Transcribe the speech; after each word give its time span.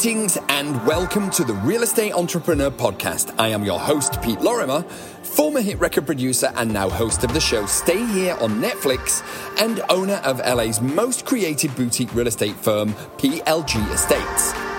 Greetings 0.00 0.38
and 0.48 0.86
welcome 0.86 1.28
to 1.28 1.44
the 1.44 1.52
Real 1.52 1.82
Estate 1.82 2.14
Entrepreneur 2.14 2.70
Podcast. 2.70 3.34
I 3.38 3.48
am 3.48 3.62
your 3.66 3.78
host, 3.78 4.22
Pete 4.22 4.40
Lorimer, 4.40 4.80
former 5.22 5.60
hit 5.60 5.78
record 5.78 6.06
producer 6.06 6.50
and 6.56 6.72
now 6.72 6.88
host 6.88 7.22
of 7.22 7.34
the 7.34 7.40
show 7.40 7.66
Stay 7.66 8.06
Here 8.06 8.34
on 8.40 8.62
Netflix 8.62 9.22
and 9.60 9.82
owner 9.90 10.18
of 10.24 10.38
LA's 10.38 10.80
most 10.80 11.26
creative 11.26 11.76
boutique 11.76 12.14
real 12.14 12.28
estate 12.28 12.56
firm, 12.56 12.94
PLG 13.18 13.92
Estates. 13.92 14.69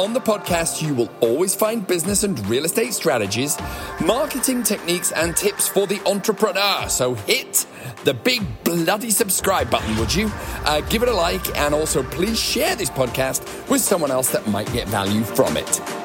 On 0.00 0.14
the 0.14 0.20
podcast, 0.20 0.80
you 0.80 0.94
will 0.94 1.10
always 1.20 1.54
find 1.54 1.86
business 1.86 2.22
and 2.22 2.40
real 2.48 2.64
estate 2.64 2.94
strategies, 2.94 3.58
marketing 4.00 4.62
techniques, 4.62 5.12
and 5.12 5.36
tips 5.36 5.68
for 5.68 5.86
the 5.86 6.00
entrepreneur. 6.08 6.88
So 6.88 7.12
hit 7.12 7.66
the 8.04 8.14
big 8.14 8.40
bloody 8.64 9.10
subscribe 9.10 9.68
button, 9.70 9.94
would 9.98 10.14
you? 10.14 10.30
Uh, 10.64 10.80
give 10.88 11.02
it 11.02 11.10
a 11.10 11.12
like, 11.12 11.54
and 11.54 11.74
also 11.74 12.02
please 12.02 12.40
share 12.40 12.74
this 12.76 12.88
podcast 12.88 13.42
with 13.68 13.82
someone 13.82 14.10
else 14.10 14.30
that 14.30 14.46
might 14.46 14.72
get 14.72 14.88
value 14.88 15.22
from 15.22 15.58
it. 15.58 15.99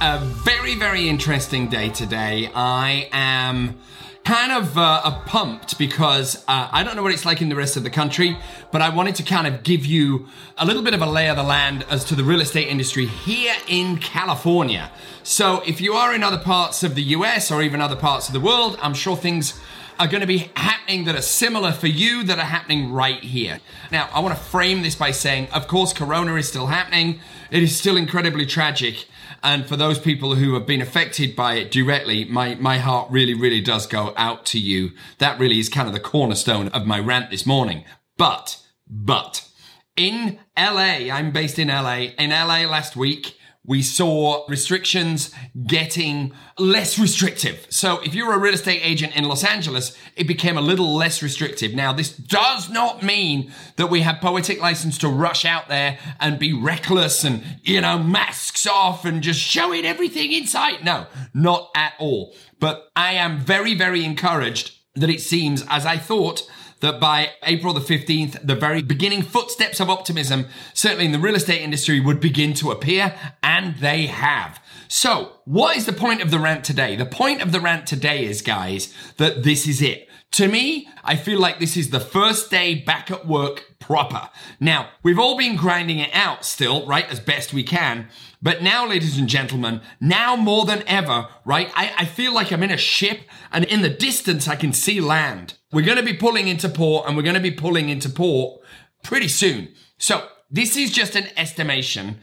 A 0.00 0.18
very, 0.20 0.76
very 0.76 1.08
interesting 1.08 1.68
day 1.68 1.88
today. 1.88 2.50
I 2.54 3.08
am 3.10 3.78
kind 4.24 4.52
of 4.52 4.78
uh, 4.78 5.10
pumped 5.22 5.76
because 5.76 6.44
uh, 6.46 6.68
I 6.70 6.84
don't 6.84 6.94
know 6.94 7.02
what 7.02 7.12
it's 7.12 7.24
like 7.24 7.42
in 7.42 7.48
the 7.48 7.56
rest 7.56 7.76
of 7.76 7.82
the 7.82 7.90
country, 7.90 8.36
but 8.70 8.80
I 8.80 8.90
wanted 8.90 9.16
to 9.16 9.24
kind 9.24 9.46
of 9.46 9.64
give 9.64 9.84
you 9.84 10.28
a 10.56 10.64
little 10.64 10.82
bit 10.82 10.94
of 10.94 11.02
a 11.02 11.06
lay 11.06 11.28
of 11.28 11.36
the 11.36 11.42
land 11.42 11.84
as 11.90 12.04
to 12.04 12.14
the 12.14 12.22
real 12.22 12.40
estate 12.40 12.68
industry 12.68 13.06
here 13.06 13.56
in 13.66 13.96
California. 13.98 14.92
So 15.24 15.62
if 15.66 15.80
you 15.80 15.94
are 15.94 16.14
in 16.14 16.22
other 16.22 16.38
parts 16.38 16.84
of 16.84 16.94
the 16.94 17.02
US 17.02 17.50
or 17.50 17.60
even 17.62 17.80
other 17.80 17.96
parts 17.96 18.28
of 18.28 18.34
the 18.34 18.40
world, 18.40 18.78
I'm 18.80 18.94
sure 18.94 19.16
things 19.16 19.58
are 19.98 20.06
going 20.06 20.20
to 20.20 20.28
be 20.28 20.50
happening 20.54 21.06
that 21.06 21.16
are 21.16 21.22
similar 21.22 21.72
for 21.72 21.88
you 21.88 22.22
that 22.22 22.38
are 22.38 22.44
happening 22.44 22.92
right 22.92 23.20
here. 23.20 23.58
Now, 23.90 24.08
I 24.12 24.20
want 24.20 24.36
to 24.38 24.40
frame 24.40 24.82
this 24.82 24.94
by 24.94 25.10
saying, 25.10 25.48
of 25.52 25.66
course, 25.66 25.92
Corona 25.92 26.36
is 26.36 26.46
still 26.46 26.68
happening. 26.68 27.18
It 27.50 27.64
is 27.64 27.76
still 27.76 27.96
incredibly 27.96 28.46
tragic. 28.46 29.06
And 29.42 29.66
for 29.66 29.76
those 29.76 29.98
people 29.98 30.34
who 30.34 30.54
have 30.54 30.66
been 30.66 30.82
affected 30.82 31.36
by 31.36 31.54
it 31.54 31.70
directly, 31.70 32.24
my, 32.24 32.56
my 32.56 32.78
heart 32.78 33.10
really, 33.10 33.34
really 33.34 33.60
does 33.60 33.86
go 33.86 34.12
out 34.16 34.44
to 34.46 34.58
you. 34.58 34.92
That 35.18 35.38
really 35.38 35.58
is 35.58 35.68
kind 35.68 35.86
of 35.86 35.94
the 35.94 36.00
cornerstone 36.00 36.68
of 36.68 36.86
my 36.86 36.98
rant 36.98 37.30
this 37.30 37.46
morning. 37.46 37.84
But, 38.16 38.58
but, 38.88 39.48
in 39.96 40.38
LA, 40.56 41.10
I'm 41.12 41.30
based 41.30 41.58
in 41.58 41.68
LA. 41.68 42.08
In 42.18 42.30
LA 42.30 42.64
last 42.68 42.96
week, 42.96 43.37
we 43.68 43.82
saw 43.82 44.46
restrictions 44.48 45.30
getting 45.66 46.32
less 46.58 46.98
restrictive. 46.98 47.66
So 47.68 48.00
if 48.00 48.14
you're 48.14 48.32
a 48.32 48.38
real 48.38 48.54
estate 48.54 48.80
agent 48.82 49.14
in 49.14 49.24
Los 49.24 49.44
Angeles, 49.44 49.94
it 50.16 50.26
became 50.26 50.56
a 50.56 50.62
little 50.62 50.96
less 50.96 51.22
restrictive. 51.22 51.74
Now, 51.74 51.92
this 51.92 52.10
does 52.16 52.70
not 52.70 53.02
mean 53.02 53.52
that 53.76 53.88
we 53.88 54.00
have 54.00 54.22
poetic 54.22 54.58
license 54.58 54.96
to 54.98 55.08
rush 55.08 55.44
out 55.44 55.68
there 55.68 55.98
and 56.18 56.38
be 56.38 56.54
reckless 56.54 57.24
and, 57.24 57.44
you 57.62 57.82
know, 57.82 57.98
masks 57.98 58.66
off 58.66 59.04
and 59.04 59.22
just 59.22 59.38
showing 59.38 59.84
everything 59.84 60.32
in 60.32 60.46
sight. 60.46 60.82
No, 60.82 61.06
not 61.34 61.68
at 61.76 61.92
all. 61.98 62.34
But 62.58 62.88
I 62.96 63.14
am 63.14 63.38
very, 63.38 63.74
very 63.74 64.02
encouraged 64.02 64.78
that 64.94 65.10
it 65.10 65.20
seems, 65.20 65.62
as 65.68 65.84
I 65.84 65.98
thought, 65.98 66.50
that 66.80 67.00
by 67.00 67.30
April 67.42 67.74
the 67.74 67.80
15th, 67.80 68.46
the 68.46 68.54
very 68.54 68.82
beginning 68.82 69.22
footsteps 69.22 69.80
of 69.80 69.90
optimism, 69.90 70.46
certainly 70.74 71.04
in 71.04 71.12
the 71.12 71.18
real 71.18 71.34
estate 71.34 71.62
industry, 71.62 72.00
would 72.00 72.20
begin 72.20 72.54
to 72.54 72.70
appear, 72.70 73.14
and 73.42 73.76
they 73.78 74.06
have. 74.06 74.60
So, 74.88 75.32
what 75.44 75.76
is 75.76 75.86
the 75.86 75.92
point 75.92 76.22
of 76.22 76.30
the 76.30 76.38
rant 76.38 76.64
today? 76.64 76.96
The 76.96 77.06
point 77.06 77.42
of 77.42 77.52
the 77.52 77.60
rant 77.60 77.86
today 77.86 78.24
is, 78.24 78.42
guys, 78.42 78.94
that 79.16 79.42
this 79.42 79.66
is 79.66 79.82
it. 79.82 80.08
To 80.32 80.48
me, 80.48 80.88
I 81.02 81.16
feel 81.16 81.40
like 81.40 81.58
this 81.58 81.76
is 81.76 81.90
the 81.90 82.00
first 82.00 82.50
day 82.50 82.74
back 82.74 83.10
at 83.10 83.26
work 83.26 83.76
proper. 83.78 84.28
Now, 84.60 84.90
we've 85.02 85.18
all 85.18 85.36
been 85.38 85.56
grinding 85.56 85.98
it 85.98 86.10
out 86.12 86.44
still, 86.44 86.86
right, 86.86 87.08
as 87.10 87.20
best 87.20 87.52
we 87.52 87.62
can. 87.62 88.08
But 88.40 88.62
now, 88.62 88.86
ladies 88.86 89.18
and 89.18 89.28
gentlemen, 89.28 89.80
now 90.00 90.36
more 90.36 90.64
than 90.64 90.84
ever, 90.86 91.28
right, 91.44 91.70
I, 91.74 91.92
I 91.98 92.04
feel 92.04 92.32
like 92.32 92.52
I'm 92.52 92.62
in 92.62 92.70
a 92.70 92.76
ship 92.76 93.20
and 93.52 93.64
in 93.64 93.82
the 93.82 93.88
distance 93.88 94.46
I 94.46 94.54
can 94.54 94.72
see 94.72 95.00
land. 95.00 95.54
We're 95.72 95.84
going 95.84 95.98
to 95.98 96.04
be 96.04 96.14
pulling 96.14 96.46
into 96.46 96.68
port 96.68 97.06
and 97.06 97.16
we're 97.16 97.24
going 97.24 97.34
to 97.34 97.40
be 97.40 97.50
pulling 97.50 97.88
into 97.88 98.08
port 98.08 98.60
pretty 99.02 99.28
soon. 99.28 99.74
So 99.98 100.28
this 100.50 100.76
is 100.76 100.92
just 100.92 101.16
an 101.16 101.26
estimation. 101.36 102.18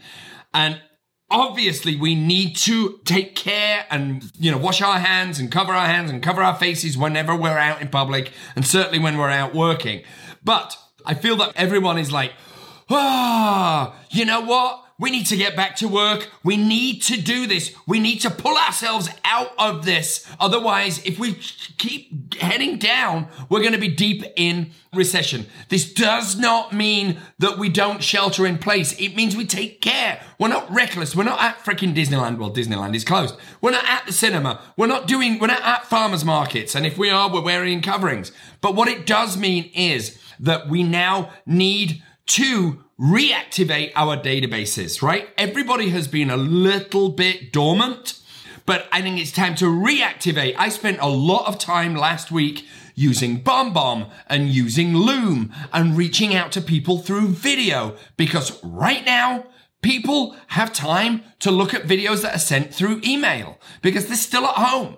And 0.54 0.80
obviously 1.30 1.96
we 1.96 2.14
need 2.14 2.56
to 2.56 2.98
take 3.04 3.34
care 3.34 3.84
and, 3.90 4.30
you 4.38 4.50
know, 4.50 4.58
wash 4.58 4.80
our 4.80 4.98
hands 4.98 5.38
and 5.38 5.52
cover 5.52 5.72
our 5.72 5.86
hands 5.86 6.10
and 6.10 6.22
cover 6.22 6.42
our 6.42 6.54
faces 6.54 6.96
whenever 6.96 7.36
we're 7.36 7.58
out 7.58 7.82
in 7.82 7.88
public 7.88 8.32
and 8.54 8.66
certainly 8.66 8.98
when 8.98 9.18
we're 9.18 9.30
out 9.30 9.54
working. 9.54 10.02
But 10.42 10.78
I 11.04 11.14
feel 11.14 11.36
that 11.36 11.52
everyone 11.56 11.98
is 11.98 12.10
like, 12.10 12.32
ah, 12.88 13.92
oh, 13.94 14.06
you 14.10 14.24
know 14.24 14.40
what? 14.40 14.85
We 14.98 15.10
need 15.10 15.26
to 15.26 15.36
get 15.36 15.54
back 15.54 15.76
to 15.76 15.88
work. 15.88 16.30
We 16.42 16.56
need 16.56 17.02
to 17.02 17.20
do 17.20 17.46
this. 17.46 17.74
We 17.86 18.00
need 18.00 18.20
to 18.20 18.30
pull 18.30 18.56
ourselves 18.56 19.10
out 19.24 19.52
of 19.58 19.84
this. 19.84 20.26
Otherwise, 20.40 21.04
if 21.04 21.18
we 21.18 21.34
keep 21.76 22.34
heading 22.34 22.78
down, 22.78 23.28
we're 23.50 23.60
going 23.60 23.72
to 23.72 23.78
be 23.78 23.94
deep 23.94 24.24
in 24.36 24.70
recession. 24.94 25.46
This 25.68 25.92
does 25.92 26.38
not 26.38 26.72
mean 26.72 27.18
that 27.38 27.58
we 27.58 27.68
don't 27.68 28.02
shelter 28.02 28.46
in 28.46 28.56
place. 28.56 28.98
It 28.98 29.14
means 29.14 29.36
we 29.36 29.44
take 29.44 29.82
care. 29.82 30.22
We're 30.38 30.48
not 30.48 30.72
reckless. 30.72 31.14
We're 31.14 31.24
not 31.24 31.42
at 31.42 31.58
freaking 31.58 31.94
Disneyland. 31.94 32.38
Well, 32.38 32.54
Disneyland 32.54 32.94
is 32.94 33.04
closed. 33.04 33.36
We're 33.60 33.72
not 33.72 33.84
at 33.84 34.06
the 34.06 34.12
cinema. 34.12 34.62
We're 34.78 34.86
not 34.86 35.06
doing, 35.06 35.38
we're 35.38 35.48
not 35.48 35.62
at 35.62 35.84
farmers 35.84 36.24
markets. 36.24 36.74
And 36.74 36.86
if 36.86 36.96
we 36.96 37.10
are, 37.10 37.30
we're 37.30 37.42
wearing 37.42 37.82
coverings. 37.82 38.32
But 38.62 38.74
what 38.74 38.88
it 38.88 39.04
does 39.04 39.36
mean 39.36 39.70
is 39.74 40.18
that 40.40 40.68
we 40.68 40.82
now 40.82 41.30
need 41.44 42.02
to 42.26 42.82
reactivate 43.00 43.92
our 43.94 44.16
databases, 44.16 45.02
right? 45.02 45.28
Everybody 45.36 45.90
has 45.90 46.08
been 46.08 46.30
a 46.30 46.36
little 46.36 47.10
bit 47.10 47.52
dormant, 47.52 48.20
but 48.64 48.86
I 48.90 49.02
think 49.02 49.20
it's 49.20 49.32
time 49.32 49.54
to 49.56 49.66
reactivate. 49.66 50.54
I 50.58 50.70
spent 50.70 50.98
a 51.00 51.08
lot 51.08 51.46
of 51.46 51.58
time 51.58 51.94
last 51.94 52.32
week 52.32 52.66
using 52.94 53.42
BombBomb 53.42 54.10
and 54.28 54.48
using 54.48 54.94
Loom 54.94 55.52
and 55.72 55.96
reaching 55.96 56.34
out 56.34 56.50
to 56.52 56.62
people 56.62 56.98
through 56.98 57.28
video 57.28 57.96
because 58.16 58.62
right 58.64 59.04
now, 59.04 59.44
people 59.82 60.34
have 60.48 60.72
time 60.72 61.22
to 61.40 61.50
look 61.50 61.74
at 61.74 61.82
videos 61.82 62.22
that 62.22 62.34
are 62.34 62.40
sent 62.40 62.74
through 62.74 63.00
email 63.04 63.58
because 63.82 64.06
they're 64.06 64.16
still 64.16 64.46
at 64.46 64.56
home, 64.56 64.96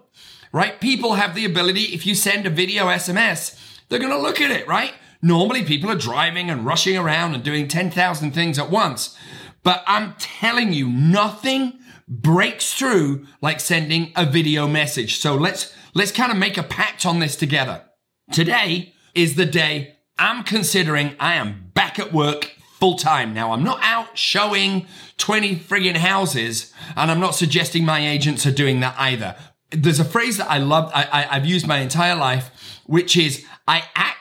right? 0.53 0.81
People 0.81 1.15
have 1.15 1.35
the 1.35 1.45
ability, 1.45 1.95
if 1.95 2.07
you 2.07 2.15
send 2.15 2.47
a 2.47 2.51
video 2.51 2.87
SMS, 2.87 3.59
they're 3.89 3.99
going 3.99 4.13
to 4.13 4.19
look 4.19 4.41
at 4.41 4.53
it, 4.53 4.69
right? 4.69 4.95
Normally 5.21 5.65
people 5.65 5.91
are 5.91 5.97
driving 5.97 6.51
and 6.51 6.65
rushing 6.65 6.97
around 6.97 7.35
and 7.35 7.43
doing 7.43 7.69
10,000 7.69 8.31
things 8.33 8.59
at 8.59 8.71
once. 8.71 9.17
But 9.63 9.83
I'm 9.87 10.15
telling 10.19 10.73
you, 10.73 10.89
nothing 10.89 11.79
breaks 12.07 12.73
through 12.75 13.27
like 13.43 13.61
sending 13.61 14.13
a 14.17 14.25
video 14.25 14.67
message. 14.67 15.19
So 15.19 15.35
let's, 15.35 15.75
let's 15.95 16.13
kind 16.13 16.33
of 16.33 16.39
make 16.39 16.57
a 16.57 16.63
pact 16.63 17.05
on 17.05 17.19
this 17.19 17.37
together. 17.37 17.85
Today 18.33 18.95
is 19.15 19.35
the 19.35 19.47
day 19.47 19.97
I'm 20.19 20.45
considering 20.45 21.15
I 21.19 21.35
am 21.35 21.71
back 21.75 21.99
at 21.99 22.13
work 22.13 22.53
full 22.79 22.97
time. 22.97 23.35
Now 23.35 23.53
I'm 23.53 23.65
not 23.65 23.81
out 23.83 24.17
showing 24.17 24.87
20 25.17 25.57
friggin' 25.57 25.97
houses 25.97 26.73
and 26.97 27.11
I'm 27.11 27.21
not 27.21 27.35
suggesting 27.35 27.85
my 27.85 28.07
agents 28.07 28.47
are 28.47 28.53
doing 28.53 28.81
that 28.81 28.95
either. 28.99 29.37
There's 29.71 30.01
a 30.01 30.05
phrase 30.05 30.39
that 30.39 30.51
I 30.51 30.59
love, 30.59 30.91
I, 30.95 31.05
I, 31.05 31.37
I've 31.37 31.47
used 31.47 31.67
my 31.67 31.79
entire 31.79 32.15
life, 32.15 32.51
which 32.87 33.17
is 33.17 33.45
I 33.67 33.83
act 33.95 34.18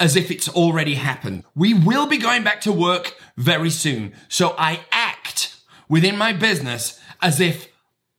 as 0.00 0.16
if 0.16 0.30
it's 0.30 0.48
already 0.48 0.94
happened. 0.94 1.44
We 1.54 1.74
will 1.74 2.06
be 2.06 2.16
going 2.16 2.42
back 2.42 2.62
to 2.62 2.72
work 2.72 3.14
very 3.36 3.70
soon. 3.70 4.14
So 4.28 4.54
I 4.58 4.80
act 4.90 5.54
within 5.88 6.16
my 6.16 6.32
business 6.32 6.98
as 7.22 7.38
if 7.38 7.68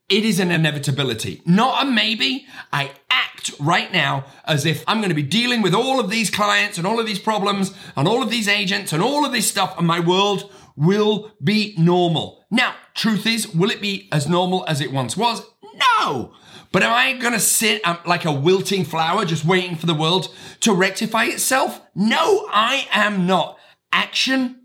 it 0.08 0.24
is 0.24 0.38
an 0.38 0.50
inevitability, 0.50 1.42
not 1.44 1.86
a 1.86 1.90
maybe. 1.90 2.46
I 2.72 2.92
act 3.10 3.52
right 3.58 3.92
now 3.92 4.26
as 4.44 4.64
if 4.64 4.84
I'm 4.86 4.98
going 4.98 5.08
to 5.08 5.14
be 5.14 5.22
dealing 5.22 5.62
with 5.62 5.74
all 5.74 5.98
of 5.98 6.08
these 6.08 6.30
clients 6.30 6.78
and 6.78 6.86
all 6.86 7.00
of 7.00 7.06
these 7.06 7.18
problems 7.18 7.74
and 7.96 8.06
all 8.06 8.22
of 8.22 8.30
these 8.30 8.46
agents 8.46 8.92
and 8.92 9.02
all 9.02 9.26
of 9.26 9.32
this 9.32 9.48
stuff 9.48 9.76
and 9.76 9.86
my 9.86 10.00
world 10.00 10.52
will 10.76 11.32
be 11.42 11.74
normal. 11.76 12.44
Now, 12.50 12.74
truth 12.94 13.26
is, 13.26 13.52
will 13.54 13.70
it 13.70 13.80
be 13.80 14.08
as 14.12 14.28
normal 14.28 14.64
as 14.68 14.80
it 14.80 14.92
once 14.92 15.16
was? 15.16 15.42
No. 15.74 16.32
But 16.72 16.82
am 16.82 16.92
I 16.92 17.12
going 17.18 17.34
to 17.34 17.40
sit 17.40 17.86
um, 17.86 17.98
like 18.06 18.24
a 18.24 18.32
wilting 18.32 18.84
flower 18.84 19.24
just 19.24 19.44
waiting 19.44 19.76
for 19.76 19.86
the 19.86 19.94
world 19.94 20.34
to 20.60 20.72
rectify 20.72 21.24
itself? 21.24 21.80
No, 21.94 22.48
I 22.50 22.86
am 22.92 23.26
not. 23.26 23.58
Action 23.92 24.62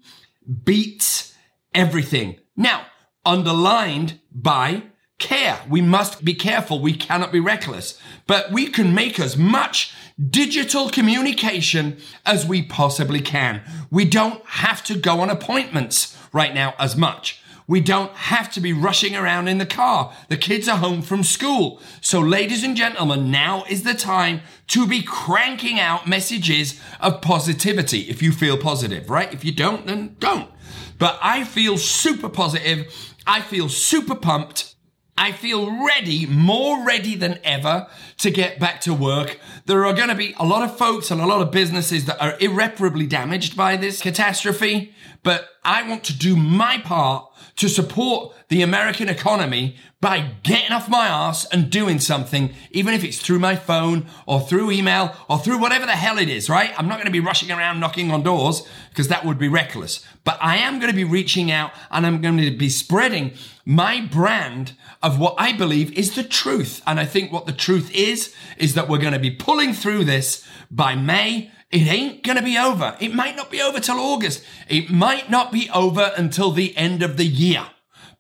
beats 0.64 1.34
everything. 1.74 2.38
Now, 2.56 2.86
underlined 3.26 4.20
by 4.32 4.84
care. 5.20 5.60
We 5.70 5.82
must 5.82 6.24
be 6.24 6.34
careful. 6.34 6.80
We 6.80 6.94
cannot 6.94 7.32
be 7.32 7.40
reckless. 7.40 8.00
But 8.26 8.52
we 8.52 8.68
can 8.68 8.94
make 8.94 9.20
as 9.20 9.36
much 9.36 9.94
digital 10.30 10.90
communication 10.90 11.98
as 12.26 12.46
we 12.46 12.62
possibly 12.62 13.22
can. 13.22 13.62
We 13.92 14.06
don't 14.06 14.44
have 14.46 14.84
to 14.86 14.96
go 14.96 15.20
on 15.20 15.30
appointments 15.30 16.18
right 16.32 16.54
now 16.54 16.74
as 16.80 16.96
much. 16.96 17.42
We 17.68 17.82
don't 17.82 18.14
have 18.14 18.50
to 18.54 18.62
be 18.62 18.72
rushing 18.72 19.14
around 19.14 19.50
in 19.50 19.58
the 19.58 19.66
car. 19.66 20.14
The 20.30 20.38
kids 20.38 20.70
are 20.70 20.78
home 20.78 21.02
from 21.02 21.24
school. 21.24 21.82
So, 22.00 22.22
ladies 22.22 22.64
and 22.64 22.78
gentlemen, 22.78 23.30
now 23.30 23.66
is 23.70 23.84
the 23.84 23.94
time 23.94 24.40
to 24.68 24.88
be 24.88 25.02
cranking 25.02 25.78
out 25.78 26.08
messages 26.08 26.80
of 27.02 27.22
positivity 27.22 28.02
if 28.10 28.24
you 28.24 28.32
feel 28.32 28.58
positive, 28.58 29.10
right? 29.10 29.34
If 29.34 29.44
you 29.44 29.52
don't, 29.52 29.86
then 29.86 30.16
don't. 30.20 30.50
But 30.98 31.20
I 31.22 31.44
feel 31.44 31.78
super 31.78 32.30
positive. 32.30 32.88
I 33.28 33.42
feel 33.42 33.68
super 33.68 34.16
pumped. 34.16 34.76
I 35.18 35.32
feel 35.32 35.84
ready, 35.86 36.28
more 36.28 36.86
ready 36.86 37.16
than 37.16 37.40
ever 37.44 37.88
to 38.20 38.30
get 38.30 38.60
back 38.60 38.82
to 38.82 38.94
work. 38.94 39.40
There 39.66 39.84
are 39.86 39.94
going 39.94 40.10
to 40.10 40.16
be 40.16 40.36
a 40.38 40.46
lot 40.46 40.62
of 40.62 40.78
folks 40.78 41.10
and 41.10 41.20
a 41.20 41.26
lot 41.26 41.42
of 41.42 41.52
businesses 41.52 42.06
that 42.06 42.22
are 42.22 42.38
irreparably 42.40 43.08
damaged 43.08 43.58
by 43.58 43.78
this 43.78 44.00
catastrophe, 44.00 44.94
but 45.24 45.50
I 45.68 45.84
want 45.84 46.06
to 46.06 46.18
do 46.18 46.38
my 46.38 46.78
part 46.78 47.30
to 47.58 47.68
support 47.68 48.34
the 48.48 48.62
American 48.62 49.10
economy 49.10 49.76
by 50.00 50.32
getting 50.44 50.72
off 50.72 50.88
my 50.88 51.08
ass 51.08 51.46
and 51.46 51.70
doing 51.70 52.00
something, 52.00 52.54
even 52.72 52.94
if 52.94 53.04
it's 53.04 53.20
through 53.20 53.40
my 53.40 53.56
phone 53.58 54.06
or 54.26 54.40
through 54.40 54.72
email 54.72 55.14
or 55.28 55.40
through 55.40 55.58
whatever 55.58 55.86
the 55.86 55.92
hell 55.92 56.20
it 56.20 56.30
is, 56.30 56.50
right? 56.50 56.72
I'm 56.78 56.88
not 56.88 56.96
going 56.96 57.08
to 57.08 57.12
be 57.12 57.20
rushing 57.20 57.52
around 57.52 57.82
knocking 57.82 58.12
on 58.12 58.24
doors 58.24 58.66
because 58.90 59.10
that 59.10 59.26
would 59.26 59.38
be 59.38 59.50
reckless. 59.50 60.06
But 60.24 60.38
I 60.40 60.58
am 60.58 60.80
going 60.80 60.92
to 60.92 60.96
be 60.96 61.04
reaching 61.04 61.52
out 61.52 61.72
and 61.92 62.06
I'm 62.06 62.22
going 62.22 62.38
to 62.38 62.56
be 62.56 62.70
spreading 62.70 63.34
my 63.66 64.00
brand 64.00 64.74
of 65.04 65.20
what 65.20 65.36
I 65.38 65.52
believe 65.52 65.92
is 65.98 66.16
the 66.16 66.24
truth. 66.24 66.82
And 66.88 66.98
I 66.98 67.06
think 67.06 67.34
what 67.34 67.46
the 67.46 67.52
truth 67.52 67.94
is, 67.94 68.34
is 68.58 68.76
that 68.76 68.88
we're 68.88 69.00
going 69.00 69.14
to 69.14 69.20
be 69.20 69.32
pulling 69.32 69.74
through 69.74 70.06
this 70.06 70.48
by 70.72 70.96
May 70.96 71.52
it 71.72 71.88
ain't 71.88 72.24
gonna 72.24 72.42
be 72.42 72.58
over. 72.58 72.96
It 73.00 73.14
might 73.14 73.36
not 73.36 73.52
be 73.52 73.62
over 73.62 73.80
till 73.80 74.00
August. 74.00 74.44
It 74.70 74.90
might 74.90 75.30
not 75.30 75.52
be 75.52 75.70
over 75.74 76.14
until 76.16 76.52
the 76.52 76.76
end 76.78 77.04
of 77.04 77.18
the 77.18 77.26
year. 77.26 77.68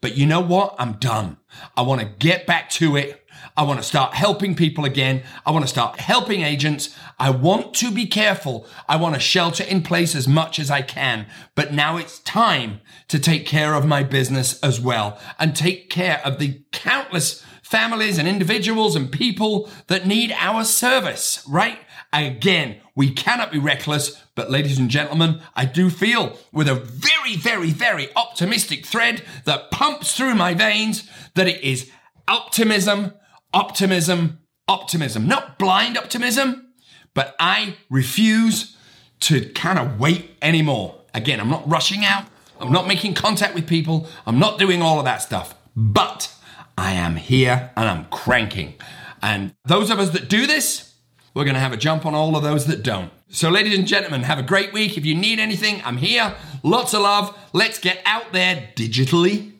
But 0.01 0.17
you 0.17 0.25
know 0.25 0.41
what? 0.41 0.75
I'm 0.77 0.93
done. 0.93 1.37
I 1.75 1.81
want 1.81 2.01
to 2.01 2.07
get 2.07 2.45
back 2.45 2.69
to 2.71 2.95
it. 2.95 3.23
I 3.55 3.63
want 3.63 3.79
to 3.79 3.83
start 3.83 4.13
helping 4.13 4.53
people 4.53 4.85
again. 4.85 5.23
I 5.43 5.51
want 5.51 5.63
to 5.63 5.69
start 5.69 5.99
helping 5.99 6.41
agents. 6.41 6.95
I 7.17 7.31
want 7.31 7.73
to 7.75 7.89
be 7.91 8.05
careful. 8.05 8.67
I 8.87 8.97
want 8.97 9.15
to 9.15 9.19
shelter 9.19 9.63
in 9.63 9.81
place 9.81 10.13
as 10.13 10.27
much 10.27 10.59
as 10.59 10.69
I 10.69 10.83
can. 10.83 11.25
But 11.55 11.73
now 11.73 11.97
it's 11.97 12.19
time 12.19 12.81
to 13.07 13.17
take 13.17 13.47
care 13.47 13.73
of 13.73 13.85
my 13.85 14.03
business 14.03 14.59
as 14.61 14.79
well 14.79 15.19
and 15.39 15.55
take 15.55 15.89
care 15.89 16.21
of 16.23 16.37
the 16.37 16.61
countless 16.71 17.43
families 17.63 18.19
and 18.19 18.27
individuals 18.27 18.95
and 18.95 19.11
people 19.11 19.69
that 19.87 20.05
need 20.05 20.31
our 20.37 20.63
service, 20.63 21.43
right? 21.49 21.79
Again, 22.13 22.77
we 22.95 23.11
cannot 23.11 23.51
be 23.51 23.59
reckless, 23.59 24.23
but 24.33 24.49
ladies 24.49 24.79
and 24.79 24.89
gentlemen, 24.89 25.41
I 25.55 25.65
do 25.65 25.89
feel 25.89 26.37
with 26.51 26.67
a 26.67 26.75
very, 26.75 27.35
very, 27.35 27.69
very 27.69 28.09
optimistic 28.15 28.85
thread 28.85 29.23
that 29.45 29.71
pumps 29.71 30.15
through 30.15 30.35
my 30.35 30.53
veins 30.53 31.09
that 31.35 31.47
it 31.47 31.61
is 31.63 31.91
optimism, 32.27 33.13
optimism, 33.53 34.39
optimism. 34.67 35.27
Not 35.27 35.59
blind 35.59 35.97
optimism, 35.97 36.73
but 37.13 37.35
I 37.39 37.75
refuse 37.89 38.77
to 39.21 39.49
kind 39.49 39.79
of 39.79 39.99
wait 39.99 40.37
anymore. 40.41 40.95
Again, 41.13 41.39
I'm 41.39 41.49
not 41.49 41.67
rushing 41.69 42.05
out. 42.05 42.25
I'm 42.59 42.71
not 42.71 42.87
making 42.87 43.13
contact 43.13 43.53
with 43.53 43.67
people. 43.67 44.07
I'm 44.25 44.39
not 44.39 44.59
doing 44.59 44.81
all 44.81 44.99
of 44.99 45.05
that 45.05 45.21
stuff. 45.21 45.55
But 45.75 46.33
I 46.77 46.93
am 46.93 47.15
here 47.15 47.71
and 47.75 47.89
I'm 47.89 48.05
cranking. 48.05 48.75
And 49.21 49.53
those 49.65 49.89
of 49.89 49.99
us 49.99 50.11
that 50.11 50.29
do 50.29 50.47
this, 50.47 50.93
we're 51.33 51.43
going 51.43 51.55
to 51.55 51.59
have 51.59 51.73
a 51.73 51.77
jump 51.77 52.05
on 52.05 52.15
all 52.15 52.35
of 52.35 52.43
those 52.43 52.65
that 52.65 52.83
don't. 52.83 53.11
So, 53.29 53.49
ladies 53.49 53.77
and 53.77 53.85
gentlemen, 53.85 54.23
have 54.23 54.39
a 54.39 54.43
great 54.43 54.73
week. 54.73 54.97
If 54.97 55.05
you 55.05 55.13
need 55.13 55.39
anything, 55.39 55.81
I'm 55.83 55.97
here. 55.97 56.35
Lots 56.63 56.93
of 56.93 57.01
love. 57.01 57.37
Let's 57.53 57.77
get 57.77 58.01
out 58.05 58.31
there 58.31 58.69
digitally 58.75 59.51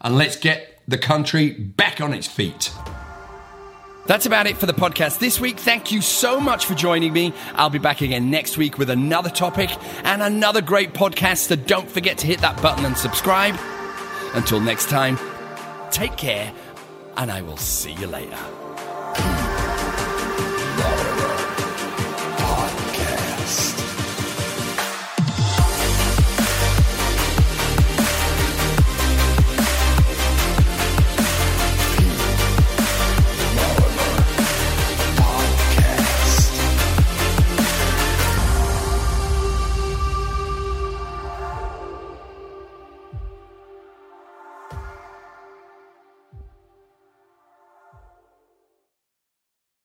and 0.00 0.16
let's 0.16 0.36
get 0.36 0.80
the 0.86 0.98
country 0.98 1.50
back 1.50 2.00
on 2.00 2.12
its 2.12 2.26
feet. 2.26 2.72
That's 4.06 4.26
about 4.26 4.46
it 4.46 4.58
for 4.58 4.66
the 4.66 4.74
podcast 4.74 5.18
this 5.18 5.40
week. 5.40 5.58
Thank 5.58 5.90
you 5.90 6.02
so 6.02 6.38
much 6.38 6.66
for 6.66 6.74
joining 6.74 7.12
me. 7.12 7.32
I'll 7.54 7.70
be 7.70 7.78
back 7.78 8.02
again 8.02 8.30
next 8.30 8.58
week 8.58 8.76
with 8.76 8.90
another 8.90 9.30
topic 9.30 9.70
and 10.04 10.22
another 10.22 10.60
great 10.60 10.92
podcast. 10.92 11.48
So 11.48 11.56
don't 11.56 11.90
forget 11.90 12.18
to 12.18 12.26
hit 12.26 12.40
that 12.40 12.60
button 12.60 12.84
and 12.84 12.96
subscribe. 12.96 13.58
Until 14.34 14.60
next 14.60 14.90
time, 14.90 15.18
take 15.90 16.16
care 16.16 16.52
and 17.16 17.30
I 17.30 17.40
will 17.40 17.56
see 17.56 17.92
you 17.92 18.06
later. 18.06 18.63